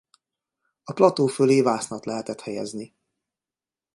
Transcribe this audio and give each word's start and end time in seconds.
A 0.83 0.93
plató 0.93 1.27
fölé 1.27 1.61
vásznat 1.61 2.05
lehetett 2.05 2.41
helyezni. 2.41 2.95